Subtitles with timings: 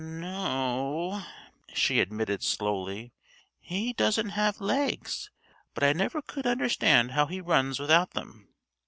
[0.03, 1.23] "No o,"
[1.75, 3.13] she admitted slowly,
[3.59, 5.29] "he doesn't have legs;
[5.75, 8.47] but I never could understand how he runs without them."